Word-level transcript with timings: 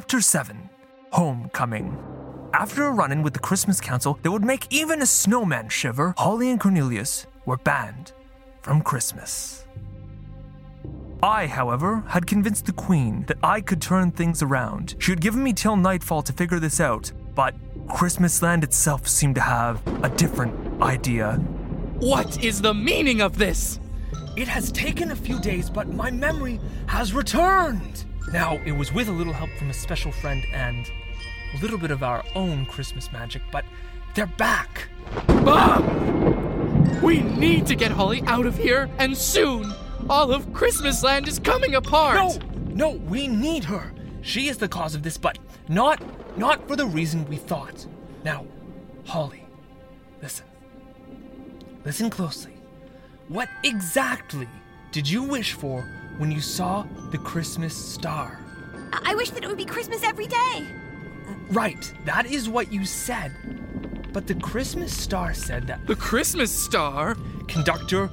Chapter 0.00 0.22
7 0.22 0.70
Homecoming. 1.12 1.94
After 2.54 2.84
a 2.84 2.90
run 2.90 3.12
in 3.12 3.22
with 3.22 3.34
the 3.34 3.38
Christmas 3.38 3.82
Council 3.82 4.18
that 4.22 4.30
would 4.30 4.42
make 4.42 4.66
even 4.70 5.02
a 5.02 5.06
snowman 5.06 5.68
shiver, 5.68 6.14
Holly 6.16 6.50
and 6.50 6.58
Cornelius 6.58 7.26
were 7.44 7.58
banned 7.58 8.12
from 8.62 8.80
Christmas. 8.80 9.66
I, 11.22 11.46
however, 11.46 12.02
had 12.08 12.26
convinced 12.26 12.64
the 12.64 12.72
Queen 12.72 13.26
that 13.26 13.36
I 13.42 13.60
could 13.60 13.82
turn 13.82 14.10
things 14.10 14.42
around. 14.42 14.94
She 15.00 15.12
had 15.12 15.20
given 15.20 15.44
me 15.44 15.52
till 15.52 15.76
nightfall 15.76 16.22
to 16.22 16.32
figure 16.32 16.58
this 16.58 16.80
out, 16.80 17.12
but 17.34 17.54
Christmasland 17.86 18.64
itself 18.64 19.06
seemed 19.06 19.34
to 19.34 19.42
have 19.42 19.86
a 20.02 20.08
different 20.08 20.80
idea. 20.80 21.34
What 21.98 22.42
is 22.42 22.62
the 22.62 22.72
meaning 22.72 23.20
of 23.20 23.36
this? 23.36 23.78
It 24.34 24.48
has 24.48 24.72
taken 24.72 25.10
a 25.10 25.16
few 25.16 25.38
days, 25.38 25.68
but 25.68 25.88
my 25.88 26.10
memory 26.10 26.58
has 26.86 27.12
returned. 27.12 28.06
Now, 28.32 28.60
it 28.64 28.72
was 28.72 28.92
with 28.92 29.08
a 29.08 29.12
little 29.12 29.32
help 29.32 29.50
from 29.58 29.70
a 29.70 29.74
special 29.74 30.12
friend 30.12 30.44
and 30.52 30.90
a 31.52 31.58
little 31.60 31.78
bit 31.78 31.90
of 31.90 32.02
our 32.02 32.24
own 32.36 32.64
Christmas 32.64 33.10
magic, 33.12 33.42
but 33.50 33.64
they're 34.14 34.26
back. 34.26 34.88
Mom! 35.42 37.00
We 37.02 37.20
need 37.20 37.66
to 37.66 37.74
get 37.74 37.90
Holly 37.90 38.22
out 38.26 38.46
of 38.46 38.56
here, 38.56 38.88
and 38.98 39.16
soon! 39.16 39.72
All 40.08 40.32
of 40.32 40.46
Christmasland 40.48 41.26
is 41.26 41.38
coming 41.40 41.74
apart! 41.74 42.16
No, 42.16 42.38
no, 42.72 42.90
we 42.90 43.26
need 43.26 43.64
her. 43.64 43.92
She 44.22 44.48
is 44.48 44.58
the 44.58 44.68
cause 44.68 44.94
of 44.94 45.02
this, 45.02 45.18
but 45.18 45.38
not 45.68 46.00
not 46.36 46.66
for 46.68 46.76
the 46.76 46.86
reason 46.86 47.26
we 47.26 47.36
thought. 47.36 47.86
Now, 48.24 48.46
Holly, 49.06 49.44
listen. 50.22 50.46
Listen 51.84 52.10
closely. 52.10 52.54
What 53.28 53.48
exactly 53.64 54.48
did 54.92 55.08
you 55.08 55.22
wish 55.22 55.54
for 55.54 55.88
when 56.20 56.30
you 56.30 56.40
saw 56.40 56.84
the 57.10 57.18
Christmas 57.18 57.74
star? 57.74 58.38
I 58.92 59.12
I 59.12 59.14
wish 59.14 59.30
that 59.30 59.42
it 59.42 59.48
would 59.48 59.56
be 59.56 59.64
Christmas 59.64 60.02
every 60.04 60.26
day. 60.26 60.66
Right, 61.50 61.92
that 62.04 62.26
is 62.26 62.48
what 62.48 62.70
you 62.70 62.84
said. 62.84 63.32
But 64.12 64.26
the 64.26 64.34
Christmas 64.34 64.96
star 64.96 65.32
said 65.32 65.66
that. 65.66 65.86
The 65.86 65.96
Christmas 65.96 66.52
star? 66.52 67.16
Conductor, 67.48 68.10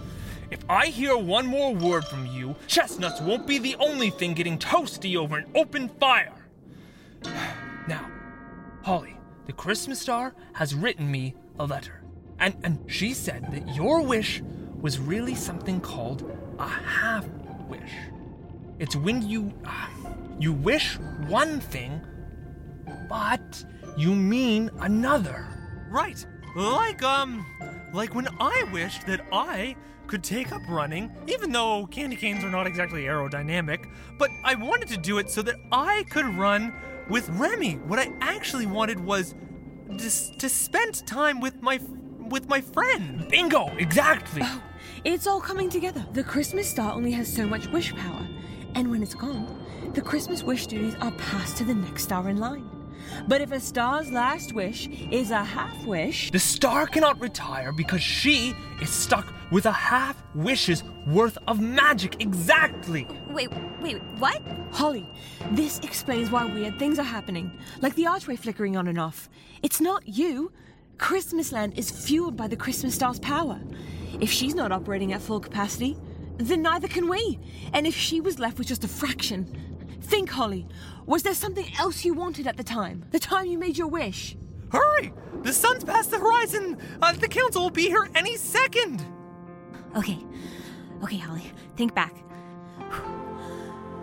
if 0.49 0.63
I 0.69 0.87
hear 0.87 1.17
one 1.17 1.45
more 1.45 1.75
word 1.75 2.05
from 2.05 2.25
you, 2.27 2.55
chestnuts 2.67 3.19
won't 3.19 3.45
be 3.45 3.59
the 3.59 3.75
only 3.75 4.09
thing 4.09 4.33
getting 4.33 4.57
toasty 4.57 5.17
over 5.17 5.37
an 5.37 5.45
open 5.53 5.89
fire. 5.89 6.33
Now, 7.87 8.11
Holly, 8.83 9.17
the 9.45 9.53
Christmas 9.53 10.01
star 10.01 10.35
has 10.53 10.75
written 10.75 11.09
me 11.09 11.35
a 11.57 11.65
letter. 11.65 12.01
And, 12.39 12.53
and 12.63 12.83
she 12.87 13.13
said 13.13 13.49
that 13.51 13.75
your 13.75 14.01
wish 14.01 14.41
was 14.81 14.99
really 14.99 15.35
something 15.35 15.79
called 15.79 16.29
a 16.59 16.67
half 16.67 17.25
wish. 17.69 17.91
It's 18.79 18.95
when 18.95 19.27
you 19.27 19.53
uh, 19.65 19.87
you 20.39 20.53
wish 20.53 20.97
one 21.27 21.59
thing, 21.59 22.01
but 23.09 23.65
you 23.97 24.13
mean 24.13 24.69
another. 24.79 25.47
Right. 25.89 26.25
Like, 26.55 27.03
um, 27.03 27.45
like 27.93 28.15
when 28.15 28.27
I 28.39 28.63
wished 28.71 29.05
that 29.07 29.21
I 29.31 29.75
could 30.07 30.23
take 30.23 30.51
up 30.51 30.61
running, 30.69 31.11
even 31.27 31.51
though 31.51 31.85
candy 31.87 32.15
canes 32.15 32.43
are 32.43 32.49
not 32.49 32.65
exactly 32.67 33.03
aerodynamic, 33.03 33.89
but 34.17 34.29
I 34.43 34.55
wanted 34.55 34.87
to 34.89 34.97
do 34.97 35.17
it 35.17 35.29
so 35.29 35.41
that 35.41 35.55
I 35.71 36.03
could 36.09 36.25
run 36.25 36.73
with 37.09 37.29
Remy. 37.29 37.73
What 37.73 37.99
I 37.99 38.11
actually 38.21 38.65
wanted 38.65 38.99
was 38.99 39.35
to, 39.97 40.37
to 40.37 40.49
spend 40.49 41.05
time 41.05 41.39
with 41.39 41.61
my 41.61 41.79
with 42.29 42.49
my 42.49 42.59
friend. 42.61 43.27
Bingo, 43.29 43.67
exactly. 43.77 44.43
It's 45.03 45.27
all 45.27 45.39
coming 45.39 45.69
together. 45.69 46.05
The 46.13 46.23
Christmas 46.23 46.69
star 46.69 46.93
only 46.93 47.11
has 47.11 47.31
so 47.31 47.45
much 47.45 47.67
wish 47.67 47.93
power, 47.95 48.27
and 48.75 48.89
when 48.89 49.03
it's 49.03 49.13
gone, 49.15 49.63
the 49.93 50.01
Christmas 50.01 50.43
wish 50.43 50.67
duties 50.67 50.95
are 51.01 51.11
passed 51.11 51.57
to 51.57 51.63
the 51.63 51.73
next 51.75 52.03
star 52.03 52.27
in 52.29 52.37
line. 52.37 52.69
But 53.27 53.41
if 53.41 53.51
a 53.51 53.59
star's 53.59 54.11
last 54.11 54.53
wish 54.53 54.87
is 55.11 55.31
a 55.31 55.43
half 55.43 55.85
wish, 55.85 56.31
The 56.31 56.39
star 56.39 56.87
cannot 56.87 57.21
retire 57.21 57.71
because 57.71 58.01
she 58.01 58.53
is 58.81 58.89
stuck 58.89 59.31
with 59.51 59.65
a 59.65 59.71
half 59.71 60.21
wish's 60.35 60.83
worth 61.05 61.37
of 61.47 61.61
magic. 61.61 62.21
Exactly. 62.21 63.07
Wait, 63.29 63.49
wait, 63.79 64.01
what? 64.17 64.41
Holly, 64.71 65.07
this 65.51 65.79
explains 65.79 66.31
why 66.31 66.45
weird 66.45 66.77
things 66.79 66.99
are 66.99 67.03
happening, 67.03 67.51
like 67.81 67.95
the 67.95 68.07
archway 68.07 68.35
flickering 68.35 68.75
on 68.75 68.87
and 68.87 68.99
off. 68.99 69.29
It's 69.63 69.79
not 69.79 70.07
you. 70.07 70.51
Christmasland 70.97 71.77
is 71.77 71.91
fueled 71.91 72.35
by 72.35 72.47
the 72.47 72.57
Christmas 72.57 72.95
star's 72.95 73.19
power. 73.19 73.59
If 74.19 74.31
she's 74.31 74.55
not 74.55 74.71
operating 74.71 75.13
at 75.13 75.21
full 75.21 75.39
capacity, 75.39 75.97
then 76.37 76.61
neither 76.61 76.87
can 76.87 77.09
we. 77.09 77.39
And 77.73 77.87
if 77.87 77.95
she 77.95 78.21
was 78.21 78.39
left 78.39 78.57
with 78.57 78.67
just 78.67 78.83
a 78.83 78.87
fraction, 78.87 79.45
think, 80.01 80.29
Holly, 80.29 80.67
was 81.05 81.23
there 81.23 81.33
something 81.33 81.65
else 81.79 82.05
you 82.05 82.13
wanted 82.13 82.47
at 82.47 82.57
the 82.57 82.63
time? 82.63 83.05
The 83.11 83.19
time 83.19 83.45
you 83.47 83.57
made 83.57 83.77
your 83.77 83.87
wish? 83.87 84.35
Hurry! 84.71 85.13
The 85.43 85.53
sun's 85.53 85.83
past 85.83 86.11
the 86.11 86.19
horizon. 86.19 86.77
Uh, 87.01 87.13
the 87.13 87.27
council 87.27 87.63
will 87.63 87.69
be 87.69 87.87
here 87.87 88.07
any 88.15 88.35
second. 88.35 89.05
Okay, 89.95 90.19
okay, 91.03 91.17
Holly, 91.17 91.51
think 91.75 91.95
back. 91.95 92.13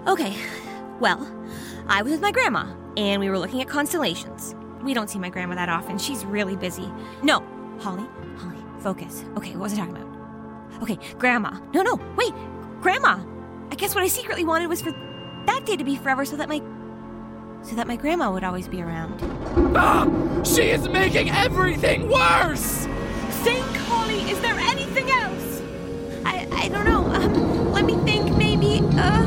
Okay, 0.06 0.34
well, 1.00 1.26
I 1.86 2.02
was 2.02 2.12
with 2.12 2.20
my 2.20 2.30
grandma, 2.30 2.66
and 2.96 3.20
we 3.20 3.28
were 3.28 3.38
looking 3.38 3.60
at 3.60 3.68
constellations. 3.68 4.54
We 4.82 4.94
don't 4.94 5.08
see 5.08 5.18
my 5.18 5.28
grandma 5.30 5.54
that 5.54 5.68
often. 5.68 5.98
She's 5.98 6.24
really 6.24 6.56
busy. 6.56 6.90
No, 7.22 7.42
Holly, 7.78 8.06
Holly, 8.36 8.53
focus. 8.84 9.24
Okay, 9.38 9.52
what 9.52 9.62
was 9.62 9.72
I 9.72 9.76
talking 9.78 9.96
about? 9.96 10.82
Okay, 10.82 10.98
grandma. 11.18 11.58
No, 11.72 11.80
no, 11.80 11.98
wait, 12.16 12.34
grandma. 12.82 13.18
I 13.70 13.74
guess 13.76 13.94
what 13.94 14.04
I 14.04 14.08
secretly 14.08 14.44
wanted 14.44 14.66
was 14.66 14.82
for 14.82 14.92
that 15.46 15.64
day 15.64 15.76
to 15.76 15.84
be 15.84 15.96
forever 15.96 16.26
so 16.26 16.36
that 16.36 16.50
my 16.50 16.60
so 17.62 17.74
that 17.76 17.86
my 17.86 17.96
grandma 17.96 18.30
would 18.30 18.44
always 18.44 18.68
be 18.68 18.82
around. 18.82 19.18
Mom! 19.72 20.44
She 20.44 20.64
is 20.64 20.86
making 20.86 21.30
everything 21.30 22.10
worse! 22.10 22.86
Think, 23.42 23.64
Holly, 23.88 24.20
is 24.30 24.38
there 24.42 24.58
anything 24.58 25.08
else? 25.10 25.62
I 26.26 26.46
I 26.52 26.68
don't 26.68 26.84
know. 26.84 27.04
Um, 27.06 27.72
let 27.72 27.86
me 27.86 27.96
think. 28.04 28.36
Maybe. 28.36 28.80
Uh, 28.98 29.24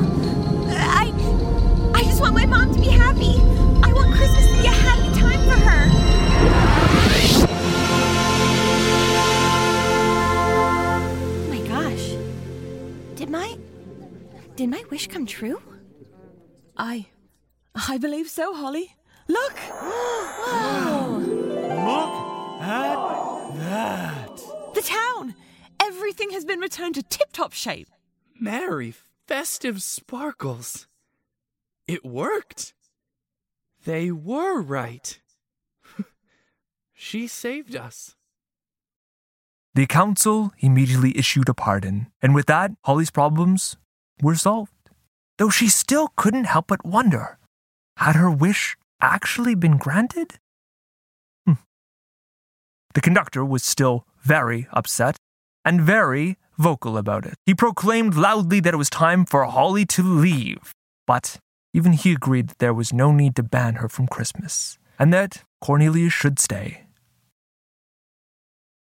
I 1.04 1.12
I 1.96 2.04
just 2.04 2.22
want 2.22 2.36
my 2.36 2.46
mom 2.46 2.72
to 2.76 2.80
be 2.80 2.90
happy. 2.90 3.34
I 3.88 3.92
want 3.92 4.14
Christmas 4.14 4.46
to 4.46 4.62
be 4.62 4.68
a 4.68 4.78
happy 4.88 5.10
time 5.20 5.42
for 5.50 5.60
her. 5.68 6.17
Did 14.58 14.70
my 14.72 14.84
wish 14.90 15.06
come 15.06 15.28
true? 15.28 15.62
I. 16.76 17.06
I 17.76 18.00
believe 18.00 18.28
so, 18.28 18.56
Holly. 18.56 18.96
Look! 19.28 19.54
Whoa! 19.60 21.18
Look 21.20 22.62
at 22.64 23.58
that. 23.60 24.42
The 24.74 24.82
town! 24.82 25.36
Everything 25.80 26.32
has 26.32 26.44
been 26.44 26.60
returned 26.60 26.96
to 26.96 27.04
tip 27.04 27.32
top 27.32 27.54
shape. 27.54 27.88
Merry 28.40 28.96
festive 29.28 29.84
sparkles. 29.84 30.88
It 31.88 32.04
worked. 32.04 32.74
They 33.86 34.12
were 34.12 34.60
right. 34.60 35.20
she 36.96 37.28
saved 37.28 37.76
us. 37.76 38.16
The 39.76 39.86
council 39.86 40.52
immediately 40.58 41.16
issued 41.16 41.48
a 41.48 41.54
pardon, 41.54 42.08
and 42.24 42.34
with 42.34 42.48
that, 42.48 42.72
Holly's 42.84 43.12
problems 43.12 43.78
were 44.22 44.36
solved. 44.36 44.72
Though 45.38 45.50
she 45.50 45.70
still 45.70 46.10
couldn't 46.16 46.46
help 46.46 46.68
but 46.68 46.86
wonder 46.86 47.38
had 47.98 48.16
her 48.16 48.32
wish 48.32 48.78
actually 49.02 49.56
been 49.56 49.78
granted? 49.78 50.40
Hmm. 51.46 51.54
The 52.94 53.02
conductor 53.02 53.46
was 53.46 53.64
still 53.64 54.06
very 54.24 54.68
upset 54.72 55.18
and 55.64 55.82
very 55.82 56.38
vocal 56.58 56.98
about 56.98 57.26
it. 57.26 57.36
He 57.46 57.54
proclaimed 57.54 58.16
loudly 58.16 58.60
that 58.62 58.74
it 58.74 58.78
was 58.78 58.90
time 58.90 59.26
for 59.26 59.44
Holly 59.46 59.86
to 59.86 60.04
leave, 60.04 60.74
but 61.06 61.38
even 61.74 61.94
he 61.94 62.14
agreed 62.14 62.50
that 62.50 62.60
there 62.60 62.74
was 62.74 62.94
no 62.94 63.12
need 63.12 63.36
to 63.36 63.44
ban 63.44 63.76
her 63.76 63.90
from 63.90 64.08
Christmas 64.08 64.78
and 64.98 65.14
that 65.14 65.44
Cornelius 65.62 66.14
should 66.14 66.40
stay. 66.40 66.84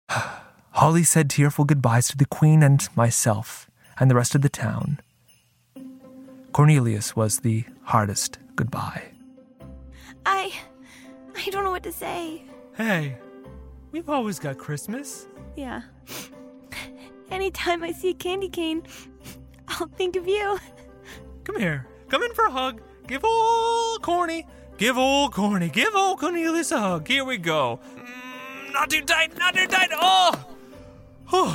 Holly 0.73 1.02
said 1.02 1.31
tearful 1.31 1.64
goodbyes 1.64 2.08
to 2.08 2.17
the 2.17 2.26
Queen 2.26 2.62
and 2.62 2.88
myself 2.96 3.70
and 3.99 4.11
the 4.11 4.14
rest 4.14 4.35
of 4.35 4.43
the 4.43 4.49
town. 4.49 5.00
Cornelius 6.52 7.16
was 7.16 7.38
the 7.38 7.64
hardest 7.82 8.38
goodbye. 8.56 9.02
I 10.26 10.52
I 11.34 11.50
don't 11.50 11.64
know 11.64 11.70
what 11.70 11.82
to 11.84 11.93
say. 11.93 12.44
Hey, 12.76 13.16
we've 13.90 14.08
always 14.10 14.38
got 14.38 14.58
Christmas. 14.58 15.26
Yeah. 15.56 15.82
Anytime 17.31 17.82
I 17.82 17.93
see 17.93 18.10
a 18.10 18.14
candy 18.14 18.50
cane, 18.50 18.82
I'll 19.69 19.88
think 19.88 20.16
of 20.16 20.28
you. 20.28 20.58
Come 21.44 21.58
here. 21.58 21.87
Come 22.08 22.22
in 22.22 22.34
for 22.34 22.44
a 22.44 22.50
hug. 22.50 22.82
Give 23.06 23.25
old 23.25 24.02
Corny. 24.02 24.46
Give 24.76 24.99
old 24.99 25.32
Corny. 25.32 25.70
Give 25.70 25.94
old 25.94 26.20
Cornelius 26.20 26.70
a 26.70 26.78
hug. 26.78 27.08
Here 27.08 27.25
we 27.25 27.38
go. 27.38 27.81
Mm, 27.96 28.72
not 28.75 28.90
too 28.90 29.00
tight. 29.02 29.37
Not 29.38 29.54
too 29.54 29.66
tight. 29.66 29.88
Oh. 29.93 30.46
Whew. 31.31 31.52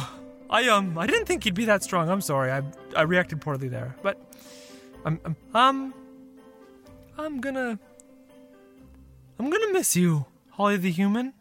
I 0.49 0.67
um 0.69 0.97
I 0.97 1.05
didn't 1.05 1.25
think 1.25 1.45
you'd 1.45 1.53
be 1.53 1.65
that 1.65 1.83
strong. 1.83 2.09
I'm 2.09 2.21
sorry. 2.21 2.51
I 2.51 2.63
I 2.95 3.03
reacted 3.03 3.41
poorly 3.41 3.67
there. 3.67 3.95
But 4.01 4.17
I'm, 5.07 5.21
I'm 5.23 5.35
um 5.55 5.93
I'm 7.17 7.39
gonna 7.39 7.79
I'm 9.39 9.49
gonna 9.49 9.71
miss 9.71 9.95
you, 9.95 10.25
Holly 10.49 10.75
the 10.75 10.91
human. 10.91 11.31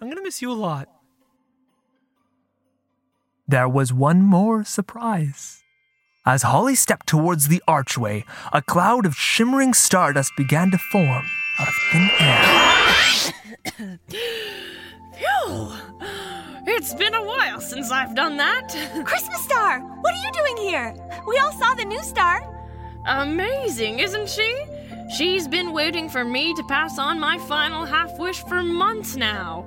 I'm 0.00 0.08
gonna 0.08 0.22
miss 0.22 0.40
you 0.40 0.52
a 0.52 0.54
lot. 0.54 0.88
There 3.48 3.68
was 3.68 3.92
one 3.92 4.22
more 4.22 4.62
surprise. 4.62 5.64
As 6.24 6.42
Holly 6.42 6.76
stepped 6.76 7.08
towards 7.08 7.48
the 7.48 7.60
archway, 7.66 8.24
a 8.52 8.62
cloud 8.62 9.04
of 9.04 9.16
shimmering 9.16 9.74
stardust 9.74 10.30
began 10.36 10.70
to 10.70 10.78
form 10.78 11.26
out 11.58 11.66
of 11.66 11.74
thin 11.90 12.08
air. 12.20 13.98
Phew! 15.18 15.72
It's 16.68 16.94
been 16.94 17.14
a 17.14 17.24
while 17.24 17.60
since 17.60 17.90
I've 17.90 18.14
done 18.14 18.36
that. 18.36 18.68
Christmas 19.04 19.42
star, 19.42 19.80
what 19.80 20.14
are 20.14 20.22
you 20.22 20.30
doing 20.30 20.56
here? 20.58 20.94
We 21.26 21.36
all 21.38 21.50
saw 21.50 21.74
the 21.74 21.84
new 21.84 22.02
star. 22.04 22.59
Amazing, 23.06 23.98
isn't 24.00 24.28
she? 24.28 24.64
She's 25.16 25.48
been 25.48 25.72
waiting 25.72 26.08
for 26.08 26.24
me 26.24 26.54
to 26.54 26.62
pass 26.64 26.98
on 26.98 27.18
my 27.18 27.38
final 27.38 27.84
half 27.84 28.16
wish 28.18 28.42
for 28.44 28.62
months 28.62 29.16
now. 29.16 29.66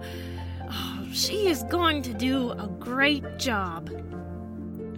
Oh, 0.70 1.08
she 1.12 1.48
is 1.48 1.64
going 1.64 2.02
to 2.04 2.14
do 2.14 2.52
a 2.52 2.68
great 2.80 3.38
job. 3.38 3.90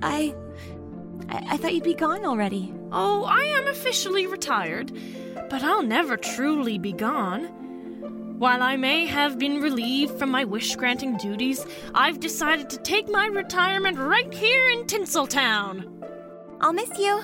I, 0.04 0.36
I. 1.30 1.46
I 1.52 1.58
thought 1.58 1.74
you'd 1.74 1.84
be 1.84 1.96
gone 1.96 2.26
already. 2.26 2.74
Oh, 2.92 3.24
I 3.24 3.42
am 3.58 3.68
officially 3.68 4.28
retired, 4.28 4.92
but 5.50 5.64
I'll 5.64 5.84
never 5.84 6.16
truly 6.18 6.78
be 6.78 6.94
gone. 6.94 7.46
While 8.38 8.62
I 8.62 8.76
may 8.76 9.06
have 9.06 9.40
been 9.40 9.62
relieved 9.62 10.20
from 10.20 10.30
my 10.30 10.44
wish 10.44 10.76
granting 10.76 11.18
duties, 11.18 11.66
I've 11.94 12.20
decided 12.20 12.70
to 12.70 12.78
take 12.78 13.08
my 13.08 13.28
retirement 13.28 13.98
right 13.98 14.31
here 14.34 14.68
in 14.68 14.86
Tinseltown. 14.86 15.86
I'll 16.60 16.74
miss 16.74 16.92
you. 17.00 17.24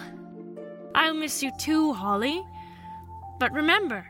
I'll 0.94 1.14
miss 1.14 1.42
you 1.42 1.52
too, 1.58 1.94
Holly. 1.94 2.44
But 3.40 3.52
remember, 3.54 4.06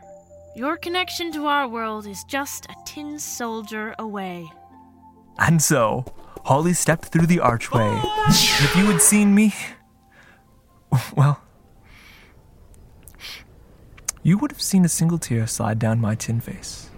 your 0.54 0.76
connection 0.76 1.32
to 1.32 1.46
our 1.46 1.68
world 1.68 2.06
is 2.06 2.24
just 2.24 2.66
a 2.66 2.74
tin 2.84 3.18
soldier 3.18 3.94
away. 3.98 4.50
And 5.38 5.62
so, 5.62 6.04
Holly 6.44 6.74
stepped 6.74 7.06
through 7.06 7.26
the 7.26 7.40
archway. 7.40 7.88
And 7.88 8.64
if 8.64 8.76
you 8.76 8.84
had 8.86 9.00
seen 9.00 9.34
me, 9.34 9.54
well, 11.16 11.40
you 14.22 14.38
would 14.38 14.50
have 14.50 14.62
seen 14.62 14.84
a 14.84 14.88
single 14.88 15.18
tear 15.18 15.46
slide 15.46 15.78
down 15.78 16.00
my 16.00 16.14
tin 16.14 16.40
face. 16.40 16.90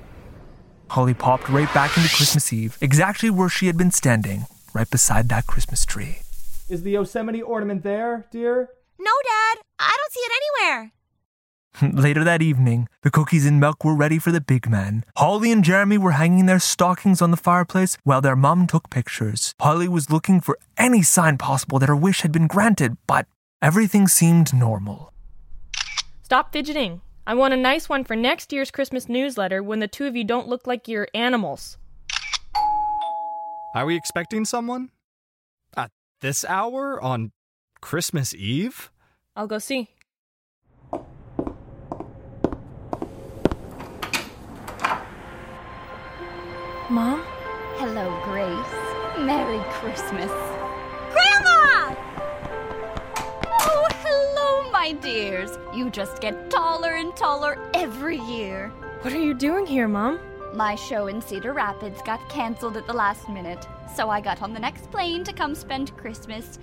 Holly 0.89 1.15
popped 1.15 1.49
right 1.49 1.73
back 1.73 1.97
into 1.97 2.09
Christmas 2.09 2.53
Eve, 2.53 2.77
exactly 2.81 3.31
where 3.31 3.49
she 3.49 3.67
had 3.67 3.77
been 3.77 3.91
standing, 3.91 4.47
right 4.73 4.89
beside 4.91 5.29
that 5.29 5.47
Christmas 5.47 5.85
tree. 5.85 6.19
Is 6.69 6.83
the 6.83 6.93
Yosemite 6.93 7.43
ornament 7.43 7.83
there, 7.83 8.27
dear? 8.31 8.69
No, 8.99 9.13
Dad. 9.25 9.63
I 9.85 9.97
don't 9.99 10.13
see 10.13 10.21
it 10.21 10.33
anywhere. 10.41 10.93
Later 12.03 12.25
that 12.25 12.43
evening, 12.43 12.89
the 13.03 13.11
cookies 13.11 13.47
and 13.47 13.59
milk 13.59 13.85
were 13.85 13.95
ready 13.95 14.19
for 14.19 14.31
the 14.31 14.41
big 14.41 14.69
man. 14.69 15.05
Holly 15.17 15.51
and 15.51 15.65
Jeremy 15.65 15.99
were 15.99 16.13
hanging 16.13 16.47
their 16.47 16.61
stockings 16.61 17.21
on 17.21 17.31
the 17.31 17.37
fireplace 17.37 17.99
while 18.05 18.21
their 18.21 18.37
mom 18.37 18.67
took 18.67 18.91
pictures. 18.91 19.55
Holly 19.61 19.89
was 19.89 20.11
looking 20.11 20.41
for 20.41 20.59
any 20.77 21.03
sign 21.03 21.37
possible 21.39 21.79
that 21.81 21.89
her 21.89 21.97
wish 21.97 22.21
had 22.21 22.33
been 22.33 22.47
granted, 22.47 22.97
but 23.07 23.27
everything 23.61 24.07
seemed 24.07 24.55
normal. 24.55 25.13
Stop 26.23 26.53
fidgeting. 26.53 27.01
I 27.27 27.35
want 27.35 27.55
a 27.55 27.57
nice 27.57 27.89
one 27.89 28.05
for 28.05 28.15
next 28.15 28.53
year's 28.53 28.71
Christmas 28.71 29.09
newsletter 29.09 29.63
when 29.63 29.81
the 29.81 29.89
two 29.89 30.07
of 30.07 30.15
you 30.15 30.25
don't 30.25 30.49
look 30.49 30.67
like 30.67 30.87
you're 30.87 31.09
animals. 31.15 31.79
Are 33.75 33.87
we 33.87 33.97
expecting 33.97 34.45
someone? 34.45 34.91
At 35.77 35.91
this 36.21 36.45
hour 36.45 37.03
on 37.03 37.33
Christmas 37.81 38.33
Eve? 38.35 38.91
I'll 39.37 39.49
go 39.49 39.59
see. 39.59 39.89
Mom? 46.89 47.25
Hello, 47.79 48.21
Grace. 48.25 49.19
Merry 49.19 49.59
Christmas. 49.71 50.31
Grandma! 51.11 51.97
Oh, 53.61 53.89
hello, 54.05 54.71
my 54.71 54.93
dears. 54.93 55.51
You 55.75 55.91
just 55.91 56.21
get 56.21 56.51
taller 56.51 56.93
and 56.93 57.17
taller 57.17 57.59
every 57.75 58.19
year. 58.19 58.69
What 59.01 59.13
are 59.13 59.21
you 59.21 59.35
doing 59.35 59.67
here, 59.67 59.89
Mom? 59.89 60.21
My 60.55 60.77
show 60.77 61.09
in 61.09 61.21
Cedar 61.21 61.53
Rapids 61.53 62.01
got 62.03 62.29
canceled 62.29 62.77
at 62.77 62.87
the 62.87 62.93
last 62.93 63.29
minute, 63.29 63.67
so 63.97 64.09
I 64.09 64.21
got 64.21 64.43
on 64.43 64.55
the 64.55 64.61
next 64.61 64.89
plane 64.93 65.25
to 65.25 65.33
come 65.33 65.57
spend 65.57 65.97
Christmas 65.97 66.61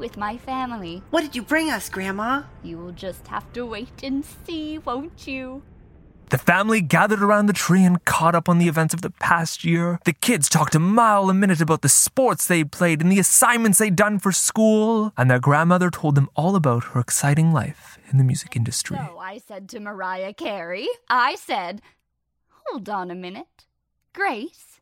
with 0.00 0.16
my 0.16 0.36
family. 0.38 1.02
What 1.10 1.20
did 1.20 1.36
you 1.36 1.42
bring 1.42 1.70
us, 1.70 1.88
Grandma? 1.88 2.42
You'll 2.64 2.92
just 2.92 3.28
have 3.28 3.52
to 3.52 3.64
wait 3.64 4.02
and 4.02 4.24
see, 4.24 4.78
won't 4.78 5.28
you? 5.28 5.62
The 6.30 6.38
family 6.38 6.80
gathered 6.80 7.22
around 7.22 7.46
the 7.46 7.52
tree 7.52 7.84
and 7.84 8.04
caught 8.04 8.36
up 8.36 8.48
on 8.48 8.58
the 8.58 8.68
events 8.68 8.94
of 8.94 9.02
the 9.02 9.10
past 9.10 9.64
year. 9.64 9.98
The 10.04 10.12
kids 10.12 10.48
talked 10.48 10.76
a 10.76 10.78
mile 10.78 11.28
a 11.28 11.34
minute 11.34 11.60
about 11.60 11.82
the 11.82 11.88
sports 11.88 12.46
they 12.46 12.62
played 12.62 13.02
and 13.02 13.10
the 13.10 13.18
assignments 13.18 13.78
they'd 13.78 13.96
done 13.96 14.20
for 14.20 14.30
school. 14.30 15.12
And 15.16 15.28
their 15.28 15.40
grandmother 15.40 15.90
told 15.90 16.14
them 16.14 16.30
all 16.36 16.54
about 16.54 16.84
her 16.84 17.00
exciting 17.00 17.52
life 17.52 17.98
in 18.10 18.18
the 18.18 18.24
music 18.24 18.54
industry. 18.54 18.96
So 18.96 19.18
I 19.18 19.38
said 19.38 19.68
to 19.70 19.80
Mariah 19.80 20.32
Carey, 20.32 20.88
I 21.08 21.34
said, 21.34 21.82
Hold 22.66 22.88
on 22.88 23.10
a 23.10 23.16
minute. 23.16 23.66
Grace, 24.12 24.80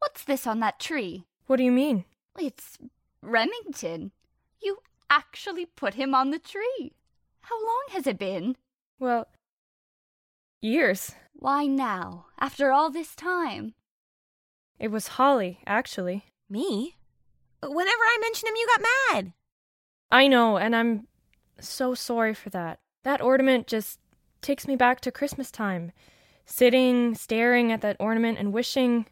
what's 0.00 0.24
this 0.24 0.48
on 0.48 0.58
that 0.60 0.80
tree? 0.80 1.26
What 1.46 1.56
do 1.58 1.62
you 1.62 1.72
mean? 1.72 2.04
It's 2.36 2.76
Remington. 3.22 4.10
You 4.62 4.78
actually 5.10 5.66
put 5.66 5.94
him 5.94 6.14
on 6.14 6.30
the 6.30 6.38
tree. 6.38 6.92
How 7.42 7.56
long 7.56 7.84
has 7.90 8.06
it 8.06 8.18
been? 8.18 8.56
Well, 8.98 9.28
years. 10.60 11.12
Why 11.32 11.66
now, 11.66 12.26
after 12.38 12.72
all 12.72 12.90
this 12.90 13.14
time? 13.14 13.74
It 14.78 14.90
was 14.90 15.08
Holly, 15.08 15.60
actually. 15.66 16.24
Me? 16.50 16.96
Whenever 17.62 18.02
I 18.02 18.18
mention 18.20 18.48
him, 18.48 18.56
you 18.56 18.66
got 18.66 18.86
mad. 19.12 19.32
I 20.10 20.26
know, 20.28 20.56
and 20.56 20.74
I'm 20.74 21.06
so 21.60 21.94
sorry 21.94 22.34
for 22.34 22.50
that. 22.50 22.78
That 23.04 23.20
ornament 23.20 23.66
just 23.66 23.98
takes 24.42 24.66
me 24.66 24.76
back 24.76 25.00
to 25.00 25.12
Christmas 25.12 25.50
time. 25.50 25.92
Sitting, 26.46 27.14
staring 27.14 27.72
at 27.72 27.80
that 27.82 27.96
ornament, 28.00 28.38
and 28.38 28.52
wishing, 28.52 29.06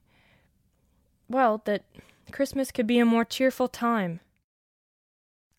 well, 1.29 1.63
that 1.65 1.85
Christmas 2.33 2.71
could 2.71 2.87
be 2.87 2.99
a 2.99 3.05
more 3.05 3.25
cheerful 3.25 3.69
time. 3.69 4.21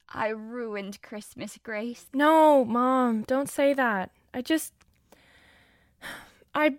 I 0.10 0.30
ruined 0.30 1.02
Christmas, 1.02 1.58
Grace. 1.62 2.06
No, 2.14 2.64
Mom, 2.64 3.24
don't 3.24 3.50
say 3.50 3.74
that. 3.74 4.12
I 4.34 4.42
just. 4.42 4.74
I. 6.56 6.76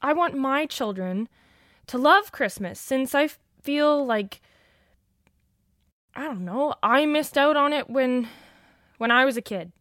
I 0.00 0.12
want 0.12 0.36
my 0.36 0.66
children 0.66 1.28
to 1.86 1.98
love 1.98 2.32
Christmas 2.32 2.80
since 2.80 3.14
I 3.14 3.28
feel 3.62 4.04
like. 4.04 4.40
I 6.14 6.24
don't 6.24 6.44
know, 6.44 6.74
I 6.82 7.06
missed 7.06 7.38
out 7.38 7.56
on 7.56 7.72
it 7.72 7.88
when. 7.88 8.28
when 8.98 9.10
I 9.10 9.24
was 9.24 9.36
a 9.36 9.42
kid. 9.42 9.72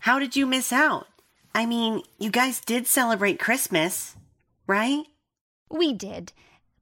How 0.00 0.18
did 0.18 0.36
you 0.36 0.46
miss 0.46 0.72
out? 0.72 1.06
I 1.54 1.66
mean, 1.66 2.02
you 2.18 2.30
guys 2.30 2.60
did 2.60 2.86
celebrate 2.86 3.40
Christmas, 3.40 4.16
right? 4.66 5.04
We 5.70 5.92
did. 5.92 6.32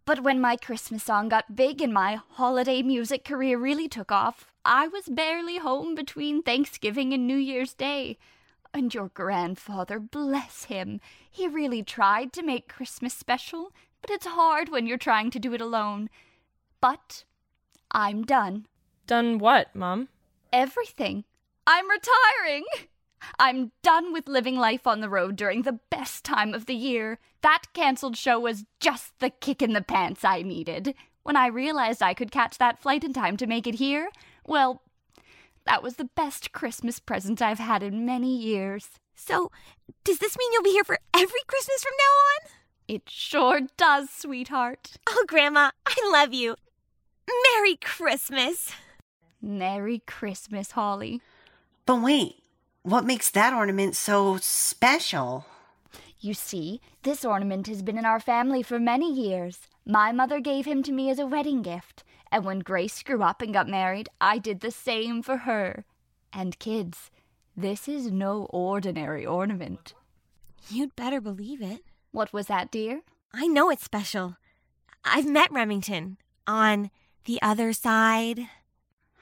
But 0.07 0.23
when 0.23 0.41
my 0.41 0.55
Christmas 0.57 1.03
song 1.03 1.29
got 1.29 1.57
big 1.57 1.83
and 1.83 1.93
my 1.93 2.21
holiday 2.35 2.81
music 2.81 3.25
career 3.25 3.59
really 3.59 3.89
took 3.89 4.13
off, 4.13 4.47
I 4.65 4.87
was 4.87 5.09
barely 5.09 5.59
home 5.59 5.97
between 5.97 6.43
Thanksgiving 6.43 7.13
and 7.13 7.27
New 7.27 7.37
Year's 7.37 7.75
Day. 7.75 8.17
And 8.73 8.95
your 8.95 9.09
grandfather, 9.09 9.99
bless 9.99 10.65
him, 10.65 11.01
he 11.29 11.49
really 11.49 11.83
tried 11.83 12.33
to 12.35 12.45
make 12.45 12.69
Christmas 12.69 13.15
special, 13.15 13.73
but 14.01 14.11
it's 14.11 14.27
hard 14.27 14.69
when 14.69 14.87
you're 14.87 14.97
trying 14.97 15.31
to 15.31 15.41
do 15.41 15.53
it 15.55 15.61
alone. 15.61 16.09
But 16.81 17.25
I'm 17.91 18.23
done. 18.23 18.67
Done 19.09 19.39
what, 19.39 19.75
Mom? 19.75 20.09
Everything. 20.53 21.25
I'm 21.67 21.87
retiring. 21.91 22.65
I'm 23.39 23.73
done 23.83 24.13
with 24.13 24.29
living 24.29 24.57
life 24.57 24.87
on 24.87 25.01
the 25.01 25.09
road 25.09 25.37
during 25.37 25.63
the 25.63 25.81
best 25.91 26.25
time 26.25 26.55
of 26.55 26.67
the 26.67 26.75
year. 26.75 27.19
That 27.43 27.65
cancelled 27.73 28.17
show 28.17 28.39
was 28.39 28.65
just 28.81 29.19
the 29.19 29.31
kick 29.31 29.63
in 29.63 29.73
the 29.73 29.83
pants 29.83 30.25
I 30.25 30.43
needed. 30.43 30.95
When 31.23 31.37
I 31.37 31.47
realized 31.49 32.03
I 32.03 32.15
could 32.15 32.31
catch 32.31 32.59
that 32.59 32.81
flight 32.81 33.05
in 33.05 33.13
time 33.13 33.37
to 33.39 33.47
make 33.47 33.67
it 33.67 33.77
here, 33.77 34.11
well, 34.47 34.83
that 35.67 35.83
was 35.83 35.97
the 35.97 36.11
best 36.15 36.53
Christmas 36.53 37.01
present 37.01 37.43
I've 37.43 37.59
had 37.59 37.83
in 37.83 38.07
many 38.07 38.37
years. 38.37 38.91
So, 39.15 39.51
does 40.05 40.19
this 40.19 40.37
mean 40.39 40.53
you'll 40.53 40.63
be 40.63 40.71
here 40.71 40.85
for 40.85 40.99
every 41.15 41.41
Christmas 41.47 41.83
from 41.83 41.95
now 41.99 42.05
on? 42.05 42.53
It 42.89 43.03
sure 43.09 43.61
does, 43.77 44.11
sweetheart. 44.11 44.93
Oh, 45.09 45.25
Grandma, 45.27 45.71
I 45.87 45.97
love 46.13 46.33
you. 46.33 46.55
Merry 47.55 47.77
Christmas. 47.77 48.73
Merry 49.43 50.03
Christmas, 50.07 50.73
Holly. 50.73 51.21
But 51.85 52.03
wait, 52.03 52.37
what 52.87 53.05
makes 53.05 53.31
that 53.31 53.53
ornament 53.53 53.97
so 53.97 54.37
special? 54.41 55.45
You 56.21 56.35
see, 56.35 56.81
this 57.03 57.25
ornament 57.25 57.67
has 57.67 57.83
been 57.83 57.99
in 57.99 58.05
our 58.05 58.21
family 58.21 58.63
for 58.63 58.79
many 58.79 59.13
years. 59.13 59.59
My 59.85 60.13
mother 60.13 60.39
gave 60.39 60.67
him 60.67 60.85
to 60.85 60.93
me 60.93 61.11
as 61.11 61.19
a 61.19 61.27
wedding 61.27 61.63
gift, 61.63 62.05
and 62.31 62.45
when 62.45 62.61
Grace 62.61 63.03
grew 63.03 63.25
up 63.25 63.43
and 63.43 63.53
got 63.53 63.69
married, 63.69 64.09
I 64.21 64.39
did 64.39 64.61
the 64.61 64.71
same 64.71 65.21
for 65.21 65.39
her. 65.39 65.85
And 66.33 66.61
kids, 66.61 67.11
this 67.57 67.89
is 67.89 68.13
no 68.13 68.47
ordinary 68.51 69.27
ornament. 69.27 69.95
You'd 70.69 70.95
better 70.95 71.21
believe 71.21 71.61
it. 71.61 71.83
What 72.13 72.33
was 72.33 72.47
that, 72.47 72.71
dear? 72.71 73.01
I 73.35 73.49
know 73.49 73.69
it's 73.69 73.85
special. 73.85 74.37
I've 75.05 75.27
met 75.27 75.51
Remington 75.51 76.19
on 76.47 76.93
the 77.25 77.43
other 77.43 77.73
side. 77.73 78.47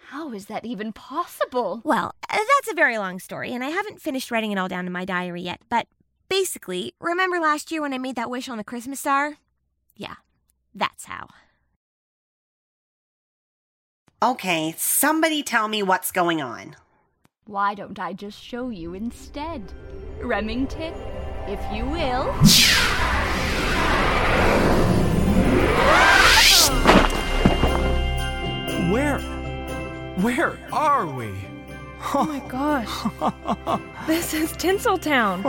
How 0.09 0.33
is 0.33 0.47
that 0.47 0.67
even 0.67 0.93
possible? 0.93 1.81
Well, 1.83 2.15
uh, 2.29 2.37
that's 2.37 2.71
a 2.71 2.75
very 2.75 2.99
long 2.99 3.19
story, 3.19 3.53
and 3.53 3.65
I 3.65 3.71
haven't 3.71 4.03
finished 4.03 4.31
writing 4.31 4.53
it 4.53 4.59
all 4.59 4.69
down 4.69 4.87
in 4.87 4.93
my 4.93 5.05
diary 5.05 5.43
yet. 5.43 5.61
But 5.71 5.87
basically, 6.29 6.95
remember 7.01 7.41
last 7.41 7.73
year 7.73 7.81
when 7.81 7.95
I 7.95 7.99
made 7.99 8.17
that 8.17 8.31
wish 8.31 8.49
on 8.49 8.59
the 8.59 8.65
Christmas 8.65 9.01
star? 9.01 9.39
Yeah, 9.97 10.17
that's 10.75 11.07
how. 11.07 11.29
Okay, 14.23 14.75
somebody 14.77 15.43
tell 15.43 15.69
me 15.69 15.83
what's 15.83 16.13
going 16.13 16.43
on. 16.43 16.77
Why 17.47 17.75
don't 17.75 17.99
I 17.99 18.13
just 18.13 18.43
show 18.43 18.69
you 18.69 18.95
instead? 18.95 19.73
Remington, 20.21 20.95
if 21.47 21.61
you 21.73 21.85
will. 21.87 22.33
Where? 28.93 29.44
Where 30.17 30.57
are 30.73 31.07
we? 31.07 31.35
Oh 32.15 32.25
my 32.25 32.39
gosh. 32.49 33.81
this 34.07 34.33
is 34.33 34.53
Tinseltown. 34.53 35.43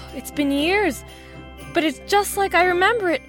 it's 0.14 0.30
been 0.30 0.50
years, 0.50 1.04
but 1.74 1.84
it's 1.84 2.00
just 2.06 2.38
like 2.38 2.54
I 2.54 2.64
remember 2.64 3.10
it. 3.10 3.20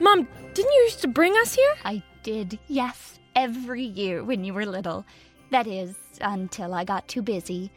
Mom, 0.00 0.26
didn't 0.54 0.72
you 0.72 0.82
used 0.82 1.00
to 1.02 1.08
bring 1.08 1.36
us 1.36 1.54
here? 1.54 1.74
I 1.84 2.02
did, 2.24 2.58
yes, 2.66 3.20
every 3.36 3.84
year 3.84 4.24
when 4.24 4.44
you 4.44 4.52
were 4.52 4.66
little. 4.66 5.04
That 5.50 5.68
is, 5.68 5.94
until 6.20 6.74
I 6.74 6.82
got 6.82 7.06
too 7.06 7.22
busy. 7.22 7.70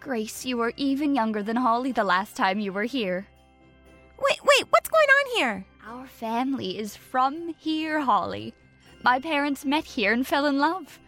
Grace, 0.00 0.46
you 0.46 0.56
were 0.56 0.72
even 0.78 1.14
younger 1.14 1.42
than 1.42 1.56
Holly 1.56 1.92
the 1.92 2.04
last 2.04 2.36
time 2.36 2.58
you 2.58 2.72
were 2.72 2.84
here. 2.84 3.26
Wait, 4.18 4.38
wait, 4.42 4.66
what's 4.70 4.88
going 4.88 5.08
on 5.08 5.36
here? 5.36 5.66
Our 5.86 6.06
family 6.06 6.78
is 6.78 6.96
from 6.96 7.54
here, 7.58 8.00
Holly. 8.00 8.54
My 9.04 9.18
parents 9.18 9.64
met 9.64 9.84
here 9.84 10.12
and 10.12 10.24
fell 10.26 10.46
in 10.46 10.58
love. 10.58 11.00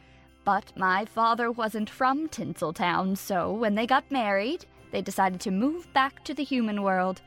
But 0.45 0.73
my 0.77 1.05
father 1.05 1.51
wasn't 1.51 1.89
from 1.89 2.29
Tinseltown, 2.29 3.17
so 3.17 3.53
when 3.53 3.75
they 3.77 3.87
got 3.87 4.11
married, 4.11 4.67
they 4.91 5.01
decided 5.01 5.41
to 5.43 5.51
move 5.51 5.91
back 5.95 6.25
to 6.25 6.35
the 6.35 6.45
human 6.45 6.83
world. 6.83 7.23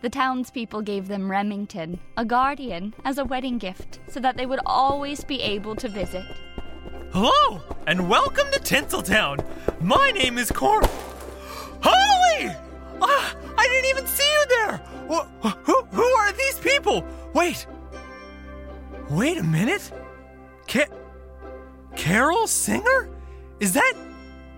The 0.00 0.08
townspeople 0.10 0.82
gave 0.82 1.08
them 1.08 1.30
Remington, 1.30 2.00
a 2.16 2.24
guardian, 2.24 2.94
as 3.04 3.18
a 3.18 3.24
wedding 3.24 3.58
gift, 3.58 4.00
so 4.08 4.18
that 4.20 4.36
they 4.36 4.46
would 4.46 4.60
always 4.64 5.24
be 5.24 5.40
able 5.42 5.76
to 5.76 5.88
visit. 5.88 6.24
Hello, 7.12 7.60
and 7.86 8.08
welcome 8.08 8.46
to 8.52 8.60
Tinseltown. 8.60 9.44
My 9.80 10.10
name 10.12 10.38
is 10.38 10.50
Cor. 10.50 10.80
Holly! 11.82 12.54
Ah, 13.00 13.36
I 13.56 13.68
didn't 13.68 13.90
even 13.90 14.06
see 14.06 14.24
you 14.32 14.46
there. 14.48 14.76
Wh- 15.10 15.52
Who, 15.64 15.82
who 15.92 16.02
are 16.02 16.32
these 16.32 16.58
people? 16.60 17.04
Wait. 17.34 17.66
Wait 19.10 19.38
a 19.38 19.42
minute. 19.42 19.90
Ca- 20.68 20.86
Carol 21.96 22.46
Singer? 22.46 23.10
Is 23.60 23.72
that. 23.72 23.94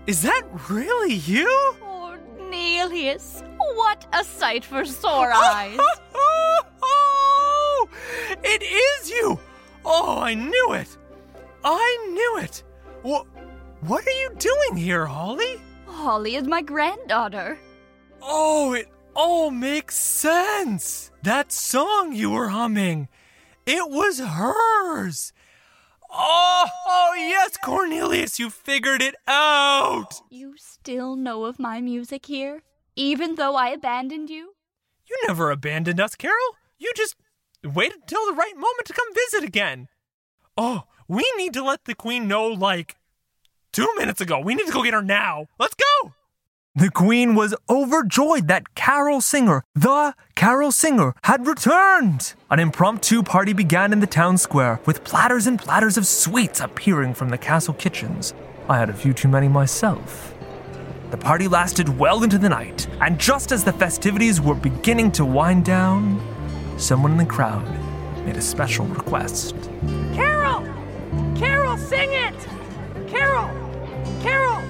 Is 0.07 0.21
that 0.23 0.43
really 0.69 1.13
you? 1.13 1.75
Cornelius, 1.79 3.43
what 3.75 4.05
a 4.13 4.23
sight 4.23 4.65
for 4.65 4.83
sore 4.83 5.31
eyes. 5.35 5.79
Oh, 6.13 7.87
it 8.43 8.61
is 8.63 9.09
you! 9.09 9.39
Oh, 9.85 10.19
I 10.19 10.33
knew 10.33 10.73
it! 10.73 10.97
I 11.63 12.07
knew 12.11 12.43
it! 12.43 12.63
What, 13.03 13.25
what 13.81 14.05
are 14.05 14.11
you 14.11 14.31
doing 14.37 14.75
here, 14.75 15.05
Holly? 15.05 15.61
Holly 15.85 16.35
is 16.35 16.47
my 16.47 16.61
granddaughter. 16.61 17.57
Oh, 18.21 18.73
it 18.73 18.89
all 19.15 19.51
makes 19.51 19.95
sense! 19.95 21.11
That 21.23 21.51
song 21.51 22.13
you 22.13 22.31
were 22.31 22.49
humming, 22.49 23.07
it 23.71 23.89
was 23.89 24.19
hers! 24.19 25.31
Oh, 26.13 26.65
oh 26.87 27.13
yes, 27.15 27.55
Cornelius, 27.63 28.37
you 28.37 28.49
figured 28.49 29.01
it 29.01 29.15
out! 29.27 30.21
You 30.29 30.55
still 30.57 31.15
know 31.15 31.45
of 31.45 31.57
my 31.57 31.79
music 31.79 32.25
here, 32.25 32.63
even 32.97 33.35
though 33.35 33.55
I 33.55 33.69
abandoned 33.69 34.29
you? 34.29 34.55
You 35.09 35.17
never 35.25 35.51
abandoned 35.51 36.01
us, 36.01 36.15
Carol. 36.15 36.35
You 36.77 36.91
just 36.95 37.15
waited 37.63 38.01
until 38.01 38.25
the 38.25 38.33
right 38.33 38.55
moment 38.55 38.85
to 38.87 38.93
come 38.93 39.07
visit 39.13 39.47
again. 39.47 39.87
Oh, 40.57 40.83
we 41.07 41.23
need 41.37 41.53
to 41.53 41.63
let 41.63 41.85
the 41.85 41.95
queen 41.95 42.27
know, 42.27 42.47
like, 42.47 42.97
two 43.71 43.87
minutes 43.95 44.19
ago. 44.19 44.39
We 44.39 44.53
need 44.53 44.67
to 44.67 44.73
go 44.73 44.83
get 44.83 44.93
her 44.93 45.01
now. 45.01 45.47
Let's 45.57 45.75
go! 45.75 46.13
The 46.73 46.89
queen 46.89 47.35
was 47.35 47.53
overjoyed 47.69 48.47
that 48.47 48.75
Carol 48.75 49.19
Singer, 49.19 49.61
the 49.75 50.15
Carol 50.35 50.71
Singer, 50.71 51.13
had 51.25 51.45
returned. 51.45 52.33
An 52.49 52.59
impromptu 52.59 53.23
party 53.23 53.51
began 53.51 53.91
in 53.91 53.99
the 53.99 54.07
town 54.07 54.37
square, 54.37 54.79
with 54.85 55.03
platters 55.03 55.47
and 55.47 55.59
platters 55.59 55.97
of 55.97 56.07
sweets 56.07 56.61
appearing 56.61 57.13
from 57.13 57.27
the 57.27 57.37
castle 57.37 57.73
kitchens. 57.73 58.33
I 58.69 58.77
had 58.77 58.89
a 58.89 58.93
few 58.93 59.11
too 59.11 59.27
many 59.27 59.49
myself. 59.49 60.33
The 61.09 61.17
party 61.17 61.49
lasted 61.49 61.99
well 61.99 62.23
into 62.23 62.37
the 62.37 62.47
night, 62.47 62.87
and 63.01 63.19
just 63.19 63.51
as 63.51 63.65
the 63.65 63.73
festivities 63.73 64.39
were 64.39 64.55
beginning 64.55 65.11
to 65.13 65.25
wind 65.25 65.65
down, 65.65 66.21
someone 66.77 67.11
in 67.11 67.17
the 67.17 67.25
crowd 67.25 67.67
made 68.25 68.37
a 68.37 68.41
special 68.41 68.85
request. 68.85 69.55
Carol! 70.13 70.65
Carol, 71.35 71.75
sing 71.75 72.13
it! 72.13 72.47
Carol! 73.09 73.49
Carol! 74.21 74.63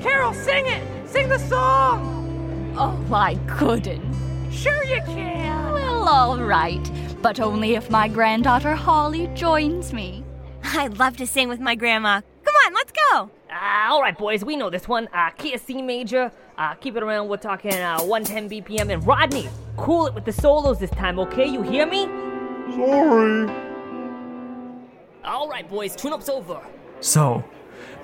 Carol, 0.00 0.32
sing 0.34 0.64
it! 0.64 0.87
Sing 1.08 1.30
the 1.30 1.38
song! 1.38 2.74
Oh, 2.76 3.14
I 3.14 3.36
couldn't. 3.46 4.52
Sure 4.52 4.84
you 4.84 5.00
can! 5.06 5.72
Well, 5.72 6.06
all 6.06 6.42
right, 6.42 6.92
but 7.22 7.40
only 7.40 7.76
if 7.76 7.90
my 7.90 8.08
granddaughter 8.08 8.74
Holly 8.74 9.26
joins 9.28 9.94
me. 9.94 10.22
I'd 10.62 10.98
love 10.98 11.16
to 11.16 11.26
sing 11.26 11.48
with 11.48 11.60
my 11.60 11.74
grandma. 11.74 12.20
Come 12.44 12.54
on, 12.66 12.74
let's 12.74 12.92
go. 12.92 13.30
Uh, 13.50 13.88
all 13.88 14.02
right, 14.02 14.18
boys, 14.18 14.44
we 14.44 14.54
know 14.54 14.68
this 14.68 14.86
one. 14.86 15.08
Uh, 15.14 15.30
key 15.30 15.54
of 15.54 15.62
C 15.62 15.80
major. 15.80 16.30
Uh, 16.58 16.74
keep 16.74 16.94
it 16.94 17.02
around. 17.02 17.28
We're 17.28 17.38
talking 17.38 17.72
uh, 17.72 18.02
110 18.02 18.50
BPM. 18.50 18.92
And 18.92 19.06
Rodney, 19.06 19.48
cool 19.78 20.08
it 20.08 20.14
with 20.14 20.26
the 20.26 20.32
solos 20.32 20.78
this 20.78 20.90
time, 20.90 21.18
okay? 21.20 21.46
You 21.46 21.62
hear 21.62 21.86
me? 21.86 22.04
Sorry. 22.76 23.50
All 25.24 25.48
right, 25.48 25.66
boys, 25.66 25.96
tune-up's 25.96 26.28
over. 26.28 26.60
So, 27.00 27.42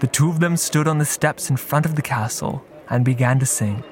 the 0.00 0.06
two 0.06 0.30
of 0.30 0.40
them 0.40 0.56
stood 0.56 0.88
on 0.88 0.96
the 0.96 1.04
steps 1.04 1.50
in 1.50 1.58
front 1.58 1.84
of 1.84 1.96
the 1.96 2.02
castle 2.02 2.64
and 2.90 3.04
began 3.04 3.38
to 3.38 3.46
sing. 3.46 3.82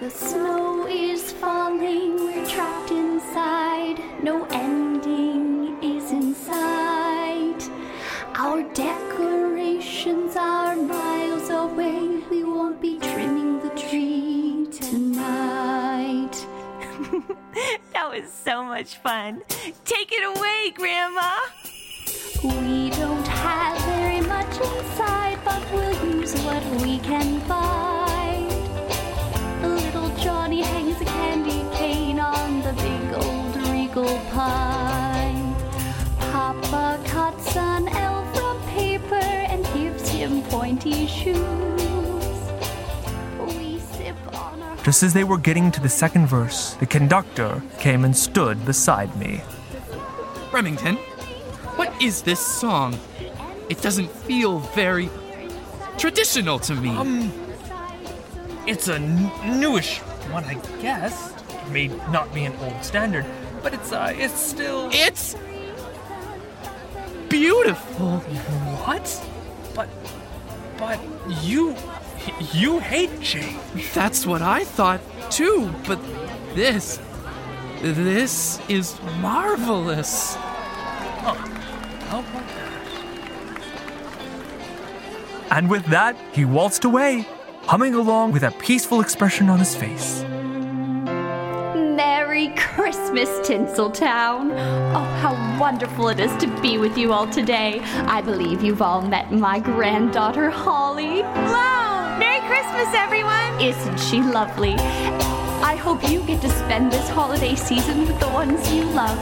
The 0.00 0.10
snow 0.10 0.86
is 0.86 1.32
falling, 1.32 2.16
we're 2.16 2.46
trapped 2.46 2.90
inside. 2.90 4.00
No 4.22 4.44
ending 4.50 5.82
is 5.82 6.10
in 6.10 6.34
sight. 6.34 7.70
Our 8.34 8.62
decorations 8.74 10.36
are 10.36 10.74
miles 10.76 11.50
away. 11.50 12.22
We 12.30 12.44
won't 12.44 12.80
be 12.80 12.98
trimming 12.98 13.60
the 13.60 13.70
tree 13.70 14.66
tonight. 14.70 16.32
that 17.92 18.08
was 18.10 18.32
so 18.32 18.64
much 18.64 18.96
fun. 18.96 19.42
Take 19.84 20.12
it 20.12 20.24
away, 20.36 20.72
Grandma. 20.74 21.36
We 22.42 22.90
don't 22.90 23.26
have 23.28 23.78
very 23.84 24.20
much 24.22 24.54
inside, 24.60 25.38
but 25.44 25.62
we'll 25.72 26.16
use 26.16 26.34
what 26.42 26.64
we 26.82 26.98
can 26.98 27.41
Just 44.84 45.02
as 45.02 45.12
they 45.14 45.24
were 45.24 45.38
getting 45.38 45.70
to 45.70 45.80
the 45.80 45.88
second 45.88 46.26
verse, 46.26 46.74
the 46.74 46.86
conductor 46.86 47.62
came 47.78 48.04
and 48.04 48.16
stood 48.16 48.64
beside 48.64 49.16
me. 49.16 49.40
Remington, 50.52 50.96
what 51.76 51.90
is 52.02 52.22
this 52.22 52.40
song? 52.40 52.98
It 53.68 53.80
doesn't 53.80 54.10
feel 54.10 54.58
very 54.58 55.08
traditional 55.98 56.58
to 56.60 56.74
me. 56.74 56.90
Um, 56.90 57.32
it's 58.66 58.88
a 58.88 58.96
n- 58.96 59.30
newish 59.60 59.98
one, 60.30 60.44
I 60.44 60.54
guess. 60.80 61.32
It 61.48 61.70
may 61.70 61.86
not 62.10 62.34
be 62.34 62.44
an 62.44 62.54
old 62.60 62.84
standard, 62.84 63.24
but 63.62 63.72
it's 63.72 63.92
uh, 63.92 64.12
it's 64.16 64.38
still. 64.38 64.90
It's 64.92 65.36
beautiful. 67.28 68.18
What? 68.84 69.06
But, 69.74 69.88
but 70.82 70.98
you, 71.44 71.76
you 72.52 72.80
hate 72.80 73.20
change. 73.20 73.56
That's 73.94 74.26
what 74.26 74.42
I 74.42 74.64
thought 74.64 75.00
too, 75.30 75.72
but 75.86 76.00
this, 76.56 76.98
this 77.80 78.58
is 78.68 79.00
marvelous. 79.20 80.34
Huh. 80.34 81.34
How 82.08 82.18
about 82.18 82.48
that? 82.48 82.72
And 85.52 85.70
with 85.70 85.86
that, 85.86 86.16
he 86.32 86.44
waltzed 86.44 86.84
away, 86.84 87.28
humming 87.62 87.94
along 87.94 88.32
with 88.32 88.42
a 88.42 88.50
peaceful 88.50 89.00
expression 89.00 89.48
on 89.48 89.60
his 89.60 89.76
face. 89.76 90.24
Christmas, 92.56 93.28
Tinseltown! 93.46 94.52
Oh, 94.94 95.04
how 95.20 95.60
wonderful 95.60 96.08
it 96.08 96.20
is 96.20 96.34
to 96.36 96.46
be 96.60 96.78
with 96.78 96.96
you 96.96 97.12
all 97.12 97.26
today. 97.28 97.80
I 98.06 98.20
believe 98.20 98.62
you've 98.62 98.82
all 98.82 99.02
met 99.02 99.30
my 99.32 99.58
granddaughter, 99.60 100.50
Holly. 100.50 101.22
Hello! 101.22 102.18
Merry 102.18 102.40
Christmas, 102.46 102.94
everyone! 102.94 103.60
Isn't 103.60 103.98
she 103.98 104.22
lovely? 104.22 104.74
I 105.62 105.76
hope 105.76 106.08
you 106.08 106.22
get 106.24 106.40
to 106.42 106.48
spend 106.48 106.90
this 106.90 107.08
holiday 107.08 107.54
season 107.54 108.06
with 108.06 108.18
the 108.20 108.28
ones 108.28 108.72
you 108.72 108.84
love. 108.84 109.18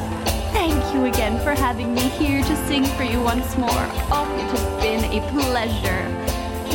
Thank 0.52 0.94
you 0.94 1.04
again 1.04 1.38
for 1.44 1.52
having 1.52 1.94
me 1.94 2.02
here 2.02 2.42
to 2.42 2.56
sing 2.66 2.84
for 2.84 3.04
you 3.04 3.20
once 3.20 3.56
more. 3.56 3.70
Oh, 4.10 4.28
it 4.38 4.58
has 4.58 4.82
been 4.82 5.04
a 5.12 5.20
pleasure. 5.30 6.30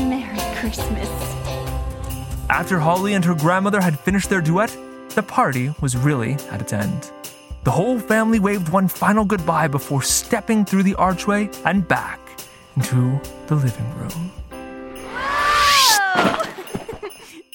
Merry 0.08 0.56
Christmas. 0.60 1.10
After 2.50 2.80
Holly 2.80 3.14
and 3.14 3.26
her 3.26 3.36
grandmother 3.36 3.82
had 3.82 4.00
finished 4.00 4.30
their 4.30 4.42
duet, 4.42 4.78
the 5.16 5.24
party 5.24 5.74
was 5.82 5.96
really 5.96 6.34
at 6.52 6.62
its 6.62 6.74
end. 6.74 7.12
The 7.64 7.72
whole 7.72 8.00
family 8.00 8.40
waved 8.40 8.70
one 8.70 8.88
final 8.88 9.26
goodbye 9.26 9.68
before 9.68 10.04
stepping 10.04 10.66
through 10.66 10.84
the 10.84 10.96
archway 10.96 11.50
and 11.64 11.88
back 11.88 12.20
into 12.76 13.20
the 13.48 13.56
living 13.56 13.90
room. 13.98 14.32
Whoa! 15.14 16.44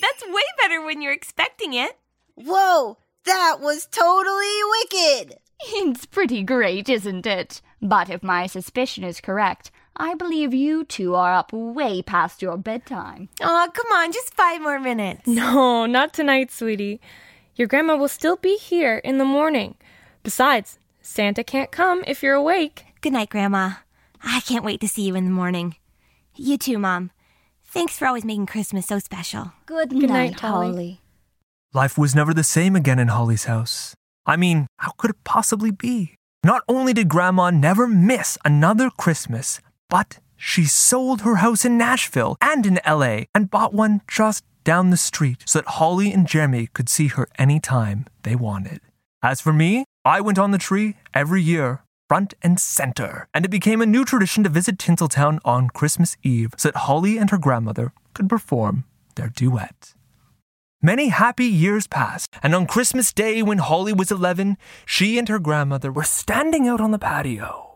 That's 0.00 0.26
way 0.26 0.42
better 0.60 0.82
when 0.84 1.02
you're 1.02 1.12
expecting 1.12 1.74
it. 1.74 1.96
Whoa, 2.34 2.96
that 3.24 3.58
was 3.60 3.86
totally 3.86 4.58
wicked! 4.82 5.38
It's 5.72 6.06
pretty 6.06 6.42
great, 6.42 6.88
isn't 6.88 7.26
it? 7.26 7.60
But 7.82 8.08
if 8.08 8.22
my 8.22 8.46
suspicion 8.46 9.04
is 9.04 9.20
correct, 9.20 9.70
I 9.94 10.14
believe 10.14 10.54
you 10.54 10.84
two 10.84 11.14
are 11.14 11.34
up 11.34 11.52
way 11.52 12.00
past 12.00 12.40
your 12.40 12.56
bedtime. 12.56 13.28
Oh, 13.42 13.68
come 13.74 13.92
on, 13.92 14.10
just 14.10 14.32
five 14.32 14.62
more 14.62 14.80
minutes. 14.80 15.26
No, 15.26 15.84
not 15.84 16.14
tonight, 16.14 16.50
sweetie. 16.50 17.02
Your 17.60 17.68
grandma 17.68 17.94
will 17.94 18.08
still 18.08 18.36
be 18.36 18.56
here 18.56 18.96
in 19.04 19.18
the 19.18 19.24
morning. 19.26 19.74
Besides, 20.22 20.78
Santa 21.02 21.44
can't 21.44 21.70
come 21.70 22.02
if 22.06 22.22
you're 22.22 22.32
awake. 22.34 22.86
Good 23.02 23.12
night, 23.12 23.28
Grandma. 23.28 23.72
I 24.24 24.40
can't 24.40 24.64
wait 24.64 24.80
to 24.80 24.88
see 24.88 25.02
you 25.02 25.14
in 25.14 25.26
the 25.26 25.30
morning. 25.30 25.76
You 26.34 26.56
too, 26.56 26.78
Mom. 26.78 27.10
Thanks 27.62 27.98
for 27.98 28.06
always 28.06 28.24
making 28.24 28.46
Christmas 28.46 28.86
so 28.86 28.98
special. 28.98 29.52
Good, 29.66 29.90
Good 29.90 30.08
night, 30.08 30.30
night, 30.30 30.40
Holly. 30.40 30.68
Holly. 30.68 31.00
Life 31.74 31.98
was 31.98 32.14
never 32.14 32.32
the 32.32 32.44
same 32.44 32.74
again 32.74 32.98
in 32.98 33.08
Holly's 33.08 33.44
house. 33.44 33.94
I 34.24 34.36
mean, 34.36 34.66
how 34.78 34.92
could 34.92 35.10
it 35.10 35.22
possibly 35.24 35.70
be? 35.70 36.14
Not 36.42 36.62
only 36.66 36.94
did 36.94 37.10
Grandma 37.10 37.50
never 37.50 37.86
miss 37.86 38.38
another 38.42 38.88
Christmas, 38.88 39.60
but 39.90 40.18
she 40.34 40.64
sold 40.64 41.20
her 41.20 41.36
house 41.36 41.66
in 41.66 41.76
Nashville 41.76 42.38
and 42.40 42.64
in 42.64 42.80
LA 42.86 43.24
and 43.34 43.50
bought 43.50 43.74
one 43.74 44.00
just 44.08 44.44
down 44.64 44.90
the 44.90 44.96
street 44.96 45.42
so 45.46 45.58
that 45.58 45.68
Holly 45.68 46.12
and 46.12 46.26
Jeremy 46.26 46.68
could 46.72 46.88
see 46.88 47.08
her 47.08 47.28
anytime 47.38 48.06
they 48.22 48.34
wanted. 48.34 48.80
As 49.22 49.40
for 49.40 49.52
me, 49.52 49.84
I 50.04 50.20
went 50.20 50.38
on 50.38 50.50
the 50.50 50.58
tree 50.58 50.96
every 51.12 51.42
year, 51.42 51.82
front 52.08 52.34
and 52.42 52.58
center, 52.58 53.28
and 53.34 53.44
it 53.44 53.50
became 53.50 53.82
a 53.82 53.86
new 53.86 54.04
tradition 54.04 54.44
to 54.44 54.50
visit 54.50 54.78
Tinseltown 54.78 55.40
on 55.44 55.68
Christmas 55.68 56.16
Eve 56.22 56.54
so 56.56 56.68
that 56.68 56.78
Holly 56.78 57.18
and 57.18 57.30
her 57.30 57.38
grandmother 57.38 57.92
could 58.14 58.28
perform 58.28 58.84
their 59.16 59.28
duet. 59.28 59.94
Many 60.82 61.08
happy 61.08 61.44
years 61.44 61.86
passed, 61.86 62.34
and 62.42 62.54
on 62.54 62.66
Christmas 62.66 63.12
Day, 63.12 63.42
when 63.42 63.58
Holly 63.58 63.92
was 63.92 64.10
11, 64.10 64.56
she 64.86 65.18
and 65.18 65.28
her 65.28 65.38
grandmother 65.38 65.92
were 65.92 66.04
standing 66.04 66.66
out 66.66 66.80
on 66.80 66.90
the 66.90 66.98
patio. 66.98 67.69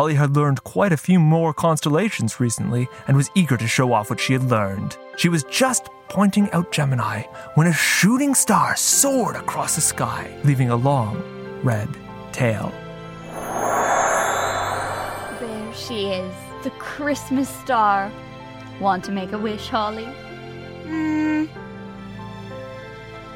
Holly 0.00 0.14
had 0.14 0.34
learned 0.34 0.64
quite 0.64 0.92
a 0.94 0.96
few 0.96 1.20
more 1.20 1.52
constellations 1.52 2.40
recently 2.40 2.88
and 3.06 3.14
was 3.14 3.30
eager 3.34 3.58
to 3.58 3.68
show 3.68 3.92
off 3.92 4.08
what 4.08 4.18
she 4.18 4.32
had 4.32 4.44
learned. 4.44 4.96
She 5.18 5.28
was 5.28 5.44
just 5.44 5.90
pointing 6.08 6.50
out 6.52 6.72
Gemini 6.72 7.24
when 7.54 7.66
a 7.66 7.72
shooting 7.74 8.34
star 8.34 8.76
soared 8.76 9.36
across 9.36 9.74
the 9.74 9.82
sky, 9.82 10.34
leaving 10.42 10.70
a 10.70 10.74
long 10.74 11.22
red 11.62 11.86
tail. 12.32 12.72
There 15.38 15.74
she 15.74 16.06
is, 16.06 16.34
the 16.62 16.70
Christmas 16.78 17.50
star. 17.50 18.10
Want 18.80 19.04
to 19.04 19.12
make 19.12 19.32
a 19.32 19.38
wish, 19.38 19.68
Holly? 19.68 20.06
Hmm. 20.86 21.44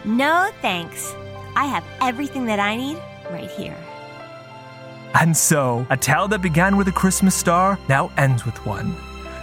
No, 0.07 0.49
thanks. 0.63 1.15
I 1.57 1.67
have 1.67 1.85
everything 2.01 2.47
that 2.47 2.59
I 2.59 2.75
need 2.77 2.97
right 3.31 3.51
here. 3.51 3.77
And 5.15 5.37
so, 5.37 5.87
a 5.91 5.97
tale 5.97 6.27
that 6.29 6.43
began 6.43 6.77
with 6.77 6.89
a 6.89 6.93
Christmas 6.93 7.35
star 7.35 7.79
now 7.89 8.11
ends 8.17 8.45
with 8.45 8.57
one. 8.67 8.97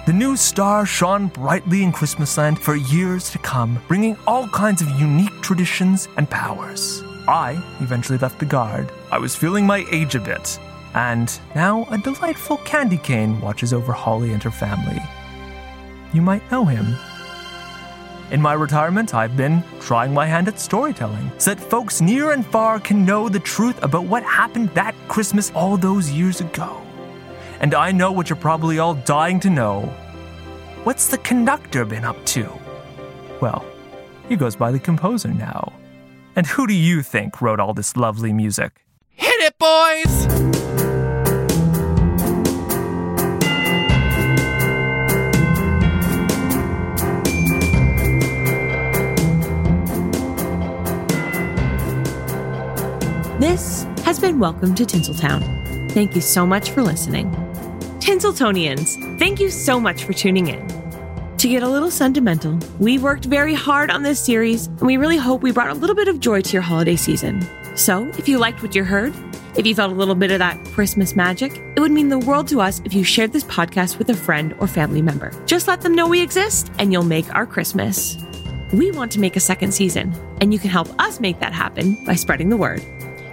The 0.06 0.14
new 0.14 0.36
star 0.36 0.86
shone 0.86 1.28
brightly 1.28 1.84
in 1.84 1.92
Christmasland 1.92 2.58
for 2.58 2.76
years 2.76 3.30
to 3.32 3.38
come, 3.38 3.82
bringing 3.88 4.18
all 4.28 4.48
kinds 4.50 4.82
of 4.82 4.90
unique 5.00 5.42
traditions 5.42 6.10
and 6.18 6.30
powers. 6.30 7.02
I 7.28 7.52
eventually 7.80 8.18
left 8.18 8.40
the 8.40 8.46
guard. 8.46 8.92
I 9.12 9.20
was 9.20 9.36
feeling 9.36 9.66
my 9.66 9.86
age 9.92 10.16
a 10.16 10.20
bit. 10.20 10.60
And 10.94 11.40
now 11.56 11.86
a 11.86 11.98
delightful 11.98 12.58
candy 12.58 12.98
cane 12.98 13.40
watches 13.40 13.72
over 13.72 13.94
Holly 13.94 14.34
and 14.34 14.44
her 14.44 14.52
family. 14.52 15.02
You 16.14 16.22
might 16.22 16.50
know 16.52 16.66
him. 16.66 16.98
In 18.32 18.42
my 18.42 18.54
retirement, 18.54 19.14
I've 19.14 19.36
been 19.36 19.62
trying 19.82 20.14
my 20.14 20.26
hand 20.26 20.48
at 20.48 20.58
storytelling 20.58 21.30
so 21.38 21.54
that 21.54 21.62
folks 21.62 22.00
near 22.00 22.32
and 22.32 22.46
far 22.46 22.80
can 22.80 23.06
know 23.06 23.28
the 23.28 23.42
truth 23.42 23.84
about 23.84 24.06
what 24.06 24.24
happened 24.24 24.70
that 24.70 24.96
Christmas 25.10 25.52
all 25.52 25.76
those 25.76 26.10
years 26.10 26.40
ago. 26.40 26.82
And 27.60 27.76
I 27.76 27.92
know 27.92 28.14
what 28.14 28.30
you're 28.30 28.38
probably 28.38 28.80
all 28.80 28.94
dying 28.94 29.42
to 29.42 29.50
know. 29.50 29.82
What's 30.86 31.10
the 31.10 31.18
conductor 31.18 31.84
been 31.84 32.06
up 32.06 32.26
to? 32.28 32.50
Well, 33.42 33.66
he 34.30 34.38
goes 34.38 34.56
by 34.56 34.72
the 34.72 34.80
composer 34.80 35.28
now. 35.28 35.74
And 36.38 36.48
who 36.48 36.68
do 36.68 36.74
you 36.74 37.02
think 37.02 37.42
wrote 37.42 37.60
all 37.60 37.74
this 37.74 37.98
lovely 37.98 38.32
music? 38.32 38.86
Hit 39.10 39.42
it, 39.42 39.60
boys! 39.60 40.61
This 53.52 53.84
has 54.06 54.18
been 54.18 54.40
Welcome 54.40 54.74
to 54.76 54.86
Tinseltown. 54.86 55.92
Thank 55.92 56.16
you 56.16 56.22
so 56.22 56.46
much 56.46 56.72
for 56.72 56.82
listening. 56.82 57.30
Tinseltonians, 58.00 59.20
thank 59.20 59.42
you 59.42 59.50
so 59.50 59.78
much 59.78 60.06
for 60.06 60.14
tuning 60.14 60.48
in. 60.48 60.66
To 61.36 61.50
get 61.50 61.62
a 61.62 61.68
little 61.68 61.92
sentimental, 61.92 62.58
we 62.80 62.98
worked 62.98 63.26
very 63.26 63.54
hard 63.54 63.92
on 63.92 64.04
this 64.04 64.22
series, 64.22 64.68
and 64.68 64.84
we 64.84 64.96
really 64.96 65.18
hope 65.18 65.44
we 65.44 65.52
brought 65.52 65.70
a 65.70 65.74
little 65.74 65.98
bit 65.98 66.08
of 66.08 66.22
joy 66.22 66.40
to 66.40 66.54
your 66.54 66.62
holiday 66.62 66.96
season. 66.96 67.46
So, 67.76 68.08
if 68.18 68.30
you 68.30 68.38
liked 68.38 68.64
what 68.64 68.74
you 68.74 68.86
heard, 68.86 69.14
if 69.58 69.68
you 69.68 69.76
felt 69.76 69.92
a 69.92 69.96
little 69.96 70.16
bit 70.16 70.32
of 70.32 70.40
that 70.40 70.64
Christmas 70.68 71.14
magic, 71.14 71.62
it 71.76 71.82
would 71.82 71.92
mean 71.92 72.08
the 72.08 72.20
world 72.20 72.48
to 72.48 72.62
us 72.62 72.82
if 72.86 72.94
you 72.94 73.04
shared 73.04 73.34
this 73.34 73.44
podcast 73.44 73.98
with 73.98 74.10
a 74.10 74.16
friend 74.16 74.56
or 74.60 74.68
family 74.68 75.02
member. 75.02 75.34
Just 75.46 75.68
let 75.68 75.82
them 75.82 75.94
know 75.94 76.08
we 76.08 76.22
exist, 76.22 76.72
and 76.80 76.94
you'll 76.94 77.04
make 77.04 77.30
our 77.36 77.46
Christmas. 77.46 78.18
We 78.72 78.92
want 78.92 79.12
to 79.12 79.20
make 79.20 79.36
a 79.36 79.42
second 79.42 79.74
season, 79.74 80.16
and 80.40 80.54
you 80.54 80.60
can 80.60 80.70
help 80.70 80.88
us 81.02 81.20
make 81.20 81.42
that 81.42 81.52
happen 81.52 82.02
by 82.06 82.16
spreading 82.16 82.48
the 82.48 82.56
word. 82.56 82.82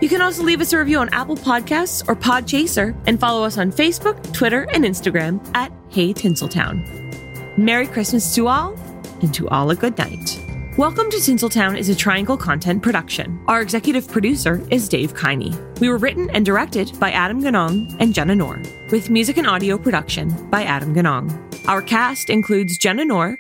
You 0.01 0.09
can 0.09 0.23
also 0.23 0.45
leave 0.45 0.61
us 0.61 0.73
a 0.73 0.79
review 0.79 0.99
on 0.99 1.09
Apple 1.09 1.37
Podcasts 1.37 2.09
or 2.09 2.15
Podchaser 2.15 2.97
and 3.09 3.19
follow 3.19 3.43
us 3.43 3.59
on 3.59 3.73
Facebook, 3.73 4.33
Twitter, 4.33 4.69
and 4.73 4.85
Instagram 4.85 5.45
at 5.57 5.73
Hey 5.89 6.15
Tinseltown. 6.15 7.59
Merry 7.59 7.89
Christmas 7.89 8.33
to 8.37 8.47
all, 8.47 8.79
and 9.23 9.35
to 9.35 9.49
all 9.49 9.71
a 9.71 9.75
good 9.75 9.99
night. 9.99 10.41
Welcome 10.79 11.11
to 11.11 11.17
Tinseltown 11.17 11.77
is 11.77 11.89
a 11.89 11.97
Triangle 11.97 12.37
content 12.37 12.81
production. 12.81 13.43
Our 13.49 13.61
executive 13.61 14.07
producer 14.07 14.65
is 14.71 14.89
Dave 14.89 15.17
Keine. 15.17 15.53
We 15.81 15.89
were 15.89 15.99
written 15.99 16.31
and 16.31 16.47
directed 16.47 16.97
by 17.01 17.11
Adam 17.11 17.43
Ganong 17.43 17.97
and 17.99 18.15
Jenna 18.15 18.37
Knorr, 18.37 18.63
with 18.93 19.11
music 19.11 19.37
and 19.37 19.49
audio 19.49 19.77
production 19.77 20.49
by 20.49 20.63
Adam 20.63 20.95
Ganong. 20.95 21.29
Our 21.67 21.83
cast 21.83 22.31
includes 22.31 22.79
Jenna 22.79 23.05
Knorr, 23.05 23.37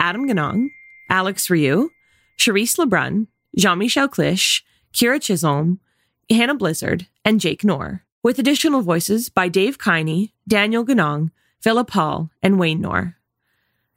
Adam 0.00 0.26
Ganong, 0.26 0.70
Alex 1.08 1.46
Rioux, 1.46 1.90
Sharisse 2.36 2.74
LeBrun, 2.78 3.28
Jean 3.56 3.78
Michel 3.78 4.08
Cliche, 4.08 4.64
Kira 4.92 5.22
Chisholm, 5.22 5.78
Hannah 6.34 6.54
Blizzard, 6.54 7.06
and 7.24 7.40
Jake 7.40 7.64
Knorr, 7.64 8.04
with 8.22 8.38
additional 8.38 8.82
voices 8.82 9.28
by 9.28 9.48
Dave 9.48 9.78
Keine, 9.78 10.30
Daniel 10.46 10.84
Ganong, 10.84 11.30
Philip 11.60 11.90
Hall, 11.90 12.30
and 12.42 12.58
Wayne 12.58 12.80
Knorr. 12.80 13.16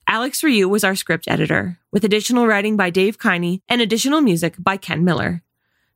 Alex 0.08 0.41
Rioux 0.41 0.67
was 0.67 0.84
our 0.84 0.96
script 0.96 1.28
editor, 1.28 1.80
with 1.91 2.04
additional 2.04 2.48
writing 2.48 2.76
by 2.76 2.89
Dave 2.89 3.17
Keine 3.17 3.62
and 3.69 3.82
additional 3.82 4.19
music 4.19 4.56
by 4.58 4.78
Ken 4.78 5.06
Miller. 5.06 5.43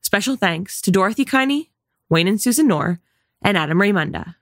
Special 0.02 0.36
thanks 0.36 0.80
to 0.82 0.92
Dorothy 0.92 1.26
Keine, 1.26 1.68
Wayne 2.08 2.28
and 2.28 2.42
Susan 2.42 2.68
Knorr, 2.68 3.00
and 3.42 3.58
Adam 3.58 3.80
Raymonda. 3.80 4.36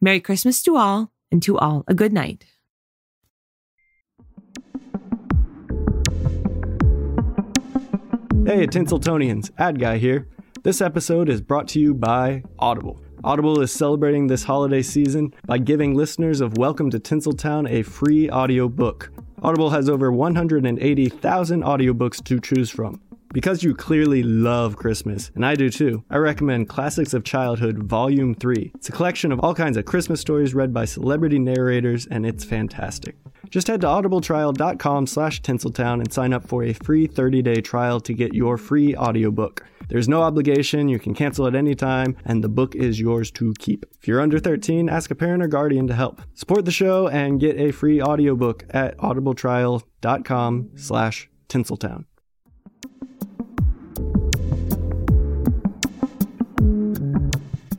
Merry 0.00 0.20
Christmas 0.20 0.62
to 0.62 0.76
all, 0.76 1.12
and 1.30 1.42
to 1.42 1.56
all 1.56 1.84
a 1.88 1.94
good 1.94 2.12
night. 2.12 2.44
Hey, 8.44 8.66
Tinseltonians, 8.66 9.50
Ad 9.58 9.80
Guy 9.80 9.98
here. 9.98 10.28
This 10.66 10.80
episode 10.80 11.28
is 11.28 11.40
brought 11.40 11.68
to 11.68 11.80
you 11.80 11.94
by 11.94 12.42
Audible. 12.58 13.00
Audible 13.22 13.60
is 13.60 13.70
celebrating 13.70 14.26
this 14.26 14.42
holiday 14.42 14.82
season 14.82 15.32
by 15.46 15.58
giving 15.58 15.94
listeners 15.94 16.40
of 16.40 16.58
Welcome 16.58 16.90
to 16.90 16.98
Tinseltown 16.98 17.70
a 17.70 17.84
free 17.84 18.28
audiobook. 18.28 19.12
Audible 19.44 19.70
has 19.70 19.88
over 19.88 20.10
180,000 20.10 21.62
audiobooks 21.62 22.24
to 22.24 22.40
choose 22.40 22.68
from. 22.68 23.00
Because 23.32 23.62
you 23.62 23.76
clearly 23.76 24.24
love 24.24 24.74
Christmas, 24.74 25.30
and 25.36 25.46
I 25.46 25.54
do 25.54 25.70
too, 25.70 26.02
I 26.10 26.16
recommend 26.16 26.68
Classics 26.68 27.14
of 27.14 27.22
Childhood 27.22 27.84
Volume 27.84 28.34
3. 28.34 28.72
It's 28.74 28.88
a 28.88 28.92
collection 28.92 29.30
of 29.30 29.38
all 29.38 29.54
kinds 29.54 29.76
of 29.76 29.84
Christmas 29.84 30.20
stories 30.20 30.52
read 30.52 30.74
by 30.74 30.84
celebrity 30.84 31.38
narrators, 31.38 32.06
and 32.06 32.26
it's 32.26 32.42
fantastic. 32.44 33.14
Just 33.50 33.68
head 33.68 33.82
to 33.82 33.86
audibletrial.com 33.86 35.06
slash 35.06 35.42
tinseltown 35.42 36.00
and 36.00 36.12
sign 36.12 36.32
up 36.32 36.44
for 36.48 36.64
a 36.64 36.72
free 36.72 37.06
30-day 37.06 37.60
trial 37.60 38.00
to 38.00 38.12
get 38.12 38.34
your 38.34 38.56
free 38.56 38.96
audiobook. 38.96 39.64
There's 39.88 40.08
no 40.08 40.22
obligation, 40.22 40.88
you 40.88 40.98
can 40.98 41.14
cancel 41.14 41.46
at 41.46 41.54
any 41.54 41.74
time, 41.74 42.16
and 42.24 42.42
the 42.42 42.48
book 42.48 42.74
is 42.74 42.98
yours 42.98 43.30
to 43.32 43.54
keep. 43.58 43.86
If 44.00 44.08
you're 44.08 44.20
under 44.20 44.38
13, 44.38 44.88
ask 44.88 45.10
a 45.10 45.14
parent 45.14 45.42
or 45.42 45.48
guardian 45.48 45.86
to 45.86 45.94
help. 45.94 46.22
Support 46.34 46.64
the 46.64 46.72
show 46.72 47.08
and 47.08 47.38
get 47.40 47.58
a 47.58 47.70
free 47.70 48.02
audiobook 48.02 48.64
at 48.70 48.96
audibletrial.com 48.98 50.70
slash 50.74 51.30
tinseltown. 51.48 52.04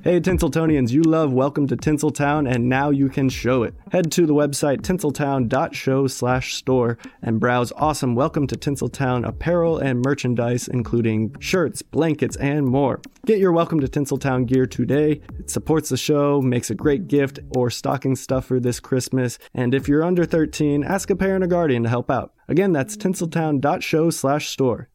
Hey 0.07 0.21
Tinseltonians, 0.21 0.91
you 0.91 1.01
love 1.01 1.33
Welcome 1.33 1.67
to 1.67 1.75
Tinseltown 1.75 2.49
and 2.49 2.69
now 2.69 2.91
you 2.91 3.09
can 3.09 3.27
show 3.27 3.63
it. 3.63 3.73
Head 3.91 4.09
to 4.13 4.25
the 4.25 4.33
website 4.33 4.77
tinseltown.show 4.77 6.07
slash 6.07 6.53
store 6.53 6.97
and 7.21 7.41
browse 7.41 7.73
awesome 7.75 8.15
Welcome 8.15 8.47
to 8.47 8.55
Tinseltown 8.55 9.27
apparel 9.27 9.77
and 9.77 10.01
merchandise 10.01 10.69
including 10.69 11.35
shirts, 11.41 11.81
blankets, 11.81 12.37
and 12.37 12.65
more. 12.65 13.01
Get 13.25 13.39
your 13.39 13.51
Welcome 13.51 13.81
to 13.81 13.87
Tinseltown 13.89 14.45
gear 14.45 14.65
today. 14.65 15.19
It 15.39 15.49
supports 15.49 15.89
the 15.89 15.97
show, 15.97 16.41
makes 16.41 16.69
a 16.69 16.75
great 16.75 17.09
gift 17.09 17.39
or 17.53 17.69
stocking 17.69 18.15
stuffer 18.15 18.61
this 18.61 18.79
Christmas, 18.79 19.37
and 19.53 19.73
if 19.73 19.89
you're 19.89 20.05
under 20.05 20.23
13, 20.23 20.85
ask 20.85 21.09
a 21.09 21.17
parent 21.17 21.43
or 21.43 21.47
guardian 21.47 21.83
to 21.83 21.89
help 21.89 22.09
out. 22.09 22.33
Again, 22.47 22.71
that's 22.71 22.95
tinseltown.show 22.95 24.11
slash 24.11 24.47
store. 24.47 24.87